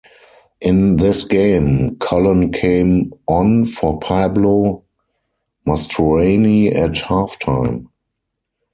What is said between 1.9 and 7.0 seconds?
Cullen came on for Pablo Mastroeni at